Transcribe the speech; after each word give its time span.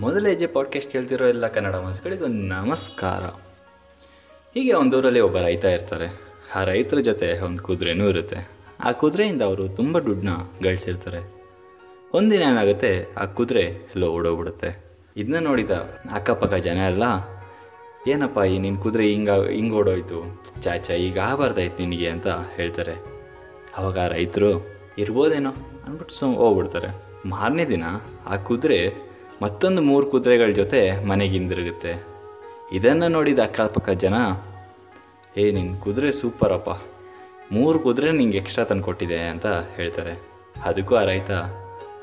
ಹೆಜ್ಜೆ 0.00 0.46
ಪಾಡ್ಕಾಸ್ಟ್ 0.46 0.92
ಕೇಳ್ತಿರೋ 0.92 1.26
ಎಲ್ಲ 1.26 1.46
ಕನ್ನಡ 1.46 1.76
ಮಾಸ್ಗಳಿಗೆ 1.76 2.24
ಒಂದು 2.24 2.42
ನಮಸ್ಕಾರ. 2.42 3.24
ಹೀಗೆ 4.54 4.72
ಒಂದೂರಲ್ಲಿ 4.72 5.20
ಒಬ್ಬ 5.20 5.38
ರೈತ 5.38 5.64
ಇರ್ತಾರೆ. 5.64 6.20
ಆ 6.54 6.64
ರೈತರ 6.64 6.98
ಜೊತೆ 6.98 7.38
ಒಂದು 7.38 7.62
ಕುದುರೆನೂ 7.62 8.08
ಇರುತ್ತೆ. 8.08 8.48
ಆ 8.84 8.92
ಕುದುರೆಯಿಂದ 8.92 9.42
ಅವರು 9.42 9.68
ತುಂಬ 9.68 9.98
ದುಡ್ಡನ್ನ 9.98 10.28
ಗಳಿಸಿರ್ತಾರೆ. 10.62 11.42
ಒಂದಿನ 12.14 12.42
ಏನಾಗುತ್ತೆ, 12.42 13.06
ಆ 13.18 13.24
ಕುದುರೆ 13.24 13.60
ಎಲ್ಲೋ 13.60 14.08
ಓಡೋಗ್ಬಿಡುತ್ತೆ. 14.08 14.84
ಇದನ್ನ 15.16 15.44
ನೋಡಿದ 15.44 15.70
ಅಕ್ಕಪಕ್ಕ 16.10 16.54
ಜನ 16.54 16.76
ಎಲ್ಲ, 16.76 17.02
ಏನಪ್ಪ 18.08 18.38
ಈ 18.38 18.58
ನಿನ್ನ 18.58 18.80
ಕುದುರೆ 18.80 19.06
ಹಿಂಗ, 19.06 19.30
ಹಿಂಗೆ 19.30 19.74
ಓಡೋಯ್ತು? 19.74 20.42
ಚಾಚ 20.62 20.90
ಈಗ 20.90 21.18
ಆಗಬಾರ್ದಾಯ್ತು 21.18 21.86
ನಿನಗೆ, 21.86 22.08
ಅಂತ 22.08 22.26
ಹೇಳ್ತಾರೆ. 22.26 23.04
ಅವಾಗ 23.76 23.98
ರೈತರು, 23.98 24.74
ಇರ್ಬೋದೇನೋ? 24.98 25.50
ಅಂದ್ಬಿಟ್ಟು 25.86 26.14
ಸೊ 26.14 26.26
ಹೋಗ್ಬಿಡ್ತಾರೆ. 26.26 27.12
ಮಾರನೇ 27.28 27.64
ದಿನ 27.64 27.84
ಆ 28.26 28.36
ಕುದುರೆ 28.36 29.11
ಮತ್ತೊಂದು 29.42 29.82
ಮೂರು 29.82 30.06
ಕುದುರೆಗಳ 30.06 30.52
ಜೊತೆ 30.52 31.04
ಮನೆಗೆ 31.04 31.32
ಹಿಂದಿರುಗುತ್ತೆ 31.32 32.12
ಇದನ್ನು 32.72 33.08
ನೋಡಿದ 33.08 33.38
ಅಕ್ಕಪಕ್ಕ 33.38 33.90
ಜನ, 33.90 34.14
ಏ 35.36 35.52
ನಿನ್ನ 35.52 35.80
ಕುದುರೆ 35.80 36.12
ಸೂಪರಪ್ಪ. 36.12 36.70
ಮೂರು 37.52 37.78
ಕುದುರೆ 37.78 38.12
ನಿಂಗೆ 38.12 38.38
ಎಕ್ಸ್ಟ್ರಾ 38.38 38.64
ತಂದು 38.64 38.82
ಕೊಟ್ಟಿದೆ 38.82 39.18
ಅಂತ 39.18 39.46
ಹೇಳ್ತಾರೆ. 39.46 40.22
ಅದಕ್ಕೂ 40.62 40.94
ಆ 40.94 41.04
ರೈತ, 41.04 41.30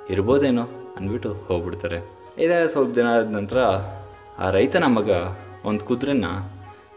ಇರ್ಬೋದೇನೋ? 0.10 0.64
ಅಂದ್ಬಿಟ್ಟು 0.98 1.34
ಹೋಗ್ಬಿಡ್ತಾರೆ. 1.34 1.98
ಇದೇ 2.38 2.68
ಸ್ವಲ್ಪ 2.68 2.96
ದಿನ 2.96 3.08
ಆದ 3.08 3.32
ನಂತರ 3.32 3.58
ಆ 4.40 4.50
ರೈತನ 4.50 4.84
ಮಗ 4.84 5.10
ಒಂದು 5.66 5.86
ಕುದುರೆನ 5.86 6.26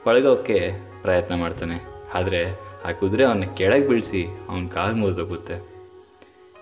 ಪಳಗೋಕ್ಕೆ 0.04 0.70
ಪ್ರಯತ್ನ 1.02 1.34
ಮಾಡ್ತಾನೆ. 1.34 1.84
ಆದರೆ 2.14 2.60
ಆ 2.84 2.92
ಕುದುರೆ 2.92 3.24
ಅವನ್ನ 3.24 3.44
ಕೆಳಗೆ 3.44 3.88
ಬೀಳಿಸಿ 3.88 4.26
ಅವನ 4.48 4.66
ಕಾಲು 4.66 4.96
ಮುರಿದೋಗುತ್ತೆ. 4.96 5.72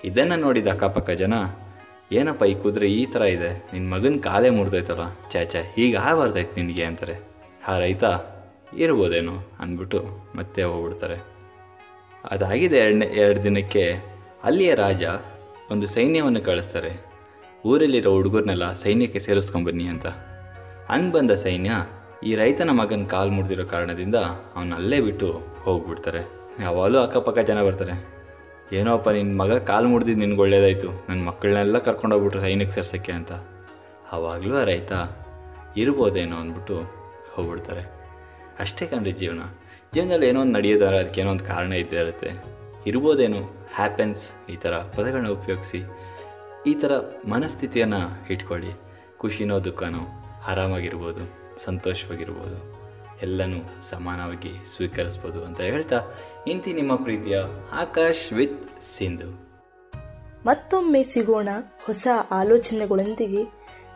ಇದನ್ನು 0.05 0.37
ನೋಡಿದ 0.37 0.66
ಅಕ್ಕಪಕ್ಕ 0.66 1.11
ಜನ 1.11 1.34
ಏನಪ್ಪ 2.12 2.42
ಈ 2.42 2.55
ಕುದುರೆ 2.55 2.92
ಈ 2.92 3.06
ಥರ 3.06 3.22
ಇದೆ? 3.22 3.70
ನಿನ್ನ 3.72 3.94
ಮಗನ 3.94 4.16
ಕಾಲೇ 4.20 4.50
ಮುರಿದೋಯ್ತಲ್ಲ. 4.50 5.30
ಚಾಚ 5.30 5.56
ಹೀಗೆ 5.56 5.97
ಆಗಬಾರ್ದಾಯ್ತು 5.97 6.61
ನಿನಗೆ 6.61 6.84
ಅಂತಾರೆ. 6.84 7.14
ಆ 7.69 7.78
ರೈತ, 7.78 8.05
ಇರ್ಬೋದೇನೋ 8.77 9.53
ಅಂದ್ಬಿಟ್ಟು 9.61 10.00
ಮತ್ತೆ 10.34 10.62
ಹೋಗ್ಬಿಡ್ತಾರೆ. 10.62 11.16
ಅದಾಗಿದೆ 12.31 12.77
ಎರಡನೇ, 12.77 13.06
ಎರಡು 13.06 13.42
ದಿನಕ್ಕೆ 13.42 14.05
ಅಲ್ಲಿಯ 14.44 14.75
ರಾಜ 14.75 15.03
ಒಂದು 15.70 15.86
ಸೈನ್ಯವನ್ನು 15.86 16.41
ಕಳಿಸ್ತಾರೆ. 16.41 17.00
ಊರಲ್ಲಿರೋ 17.64 18.12
ಹುಡುಗರನ್ನೆಲ್ಲ 18.12 18.72
ಸೈನ್ಯಕ್ಕೆ 18.72 19.19
ಸೇರಿಸ್ಕೊಂಬನ್ನಿ 19.19 19.84
ಅಂತ. 19.84 20.06
ಹಂಗೆ 20.88 21.12
ಬಂದ 21.12 21.31
ಸೈನ್ಯ 21.31 21.70
ಈ 22.25 22.34
ರೈತನ 22.34 22.70
ಮಗನ 22.70 23.05
ಕಾಲು 23.05 23.31
ಮುರಿದಿರೋ 23.31 23.64
ಕಾರಣದಿಂದ 23.64 24.14
ಅವನ 24.56 24.75
ಅಲ್ಲೇ 24.75 25.00
ಬಿಟ್ಟು 25.00 25.41
ಹೋಗ್ಬಿಡ್ತಾರೆ. 25.62 26.28
ಯಾವಾಗಲೂ 26.62 26.98
ಅಕ್ಕಪಕ್ಕ 26.98 27.38
ಜನ 27.38 27.62
ಬರ್ತಾರೆ. 27.62 28.19
ಏನೋಪ್ಪ 28.72 29.08
ನಿನ್ನ 29.08 29.42
ಮಗ 29.42 29.52
ಕಾಲು 29.58 29.88
ಮುಡ್ದಿದ್ದು 29.88 30.20
ನಿನ್ಗೆ 30.20 30.40
ಒಳ್ಳೇದಾಯಿತು. 30.40 31.06
ನನ್ನ 31.08 31.24
ಮಕ್ಕಳನ್ನೆಲ್ಲ 31.24 31.78
ಕರ್ಕೊಂಡೋಗ್ಬಿಟ್ರು 31.78 32.40
ಸೈನಿಕ 32.40 32.70
ಸೇರ್ಸೋಕ್ಕೆ 32.70 33.12
ಅಂತ. 33.12 33.32
ಆವಾಗಲೂ 34.12 34.56
ಆ 34.56 34.64
ರೈತ 34.64 34.92
ಇರ್ಬೋದೇನೋ 35.76 36.36
ಅಂದ್ಬಿಟ್ಟು 36.36 36.76
ಹೋಗ್ಬಿಡ್ತಾರೆ 37.34 37.82
ಅಷ್ಟೇ 38.58 38.86
ಕಣ್ರಿ 38.86 39.12
ಜೀವನ. 39.12 39.42
ಜೀವನದಲ್ಲಿ 39.94 40.28
ಏನೋ 40.28 40.41
ಒಂದು 40.41 40.52
ನಡೆಯೋದಾರ, 40.52 40.94
ಅದಕ್ಕೆ 40.94 41.20
ಏನೋ 41.20 41.30
ಒಂದು 41.30 41.44
ಕಾರಣ 41.44 41.72
ಇದ್ದೇ 41.72 41.96
ಇರುತ್ತೆ. 41.96 42.30
ಇರ್ಬೋದೇನೋ 42.86 43.41
ಹ್ಯಾಪನ್ಸ್ 43.74 44.50
ಈ 44.50 44.56
ಥರ 44.56 44.76
ಪದಗಳನ್ನ 44.78 45.28
ಉಪಯೋಗಿಸಿ, 45.28 45.80
ಈ 46.66 46.74
ಥರ 46.74 46.92
ಮನಸ್ಥಿತಿಯನ್ನು 47.28 48.32
ಇಟ್ಕೊಳ್ಳಿ. 48.32 48.72
ಖುಷಿನೋ, 49.18 49.64
ದುಃಖನೋ, 49.64 50.02
ಆರಾಮಾಗಿರ್ಬೋದು, 50.46 51.24
ಸಂತೋಷವಾಗಿರ್ಬೋದು. 51.64 52.80
ಎಲ್ಲನೂ 53.22 53.82
ಸಮಾನವಾಗಿ 53.82 54.76
ಸ್ವೀಕರಿಸ್ಬೋದು 54.76 55.44
ಅಂತ 55.44 55.60
ಹೇಳ್ತಾ 55.60 56.02
ಇಂತಿ 56.46 56.72
ನಿಮ್ಮ 56.72 56.96
ಪ್ರೀತಿಯ 56.96 57.40
ಆಕಾಶ್ 57.72 58.32
ವಿತ್ 58.32 58.82
ಸಿಂಧು. 58.82 59.50
ಮತ್ತೊಮ್ಮೆ 60.46 61.02
ಸಿಗೋಣ 61.02 61.48
ಹೊಸ 61.86 62.08
ಆಲೋಚನೆಗಳೊಂದಿಗೆ. 62.30 63.42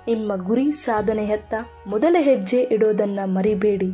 ನಿಮ್ಮ 0.07 0.37
ಗುರಿ 0.37 0.73
ಸಾಧನೆಯತ್ತ 0.73 1.55
ಮೊದಲ 1.87 2.17
ಹೆಜ್ಜೆ 2.21 2.63
ಇಡೋದನ್ನ 2.63 3.21
ಮರಿಬೇಡಿ. 3.25 3.91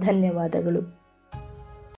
ಧನ್ಯವಾದಗಳು. 0.00 0.99